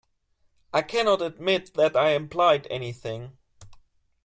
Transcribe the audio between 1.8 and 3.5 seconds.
I implied anything.